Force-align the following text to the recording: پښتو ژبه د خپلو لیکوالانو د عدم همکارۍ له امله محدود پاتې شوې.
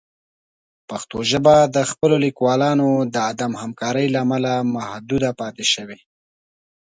پښتو 0.89 1.17
ژبه 1.31 1.55
د 1.75 1.77
خپلو 1.91 2.15
لیکوالانو 2.25 2.89
د 3.13 3.15
عدم 3.29 3.51
همکارۍ 3.61 4.05
له 4.13 4.19
امله 4.25 4.53
محدود 4.75 5.23
پاتې 5.39 5.65
شوې. 5.73 5.99